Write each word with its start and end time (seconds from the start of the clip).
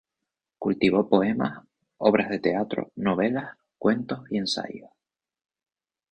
Cultivó 0.57 1.07
poemas, 1.07 1.63
obras 1.97 2.31
de 2.31 2.39
teatro, 2.39 2.91
novelas, 2.95 3.55
cuentos 3.77 4.21
y 4.31 4.39
ensayos. 4.39 4.89